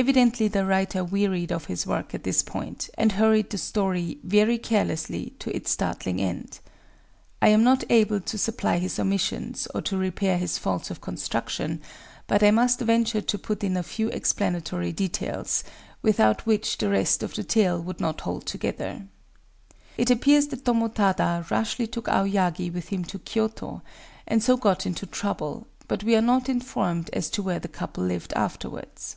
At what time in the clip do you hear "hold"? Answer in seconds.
18.22-18.46